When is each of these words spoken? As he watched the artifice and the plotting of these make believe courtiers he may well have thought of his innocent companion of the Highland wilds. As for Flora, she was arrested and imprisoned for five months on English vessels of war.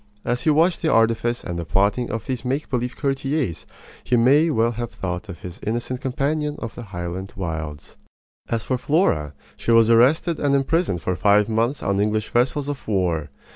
As 0.25 0.41
he 0.41 0.49
watched 0.49 0.81
the 0.81 0.91
artifice 0.91 1.43
and 1.43 1.59
the 1.59 1.63
plotting 1.63 2.09
of 2.09 2.25
these 2.25 2.43
make 2.43 2.71
believe 2.71 2.95
courtiers 2.97 3.67
he 4.03 4.17
may 4.17 4.49
well 4.49 4.71
have 4.71 4.89
thought 4.89 5.29
of 5.29 5.41
his 5.41 5.59
innocent 5.61 6.01
companion 6.01 6.55
of 6.57 6.73
the 6.73 6.81
Highland 6.81 7.33
wilds. 7.35 7.97
As 8.49 8.63
for 8.63 8.79
Flora, 8.79 9.35
she 9.57 9.69
was 9.69 9.91
arrested 9.91 10.39
and 10.39 10.55
imprisoned 10.55 11.03
for 11.03 11.15
five 11.15 11.47
months 11.47 11.83
on 11.83 11.99
English 11.99 12.31
vessels 12.31 12.67
of 12.67 12.87
war. 12.87 13.29